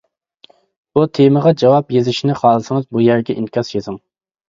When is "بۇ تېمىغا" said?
0.99-1.53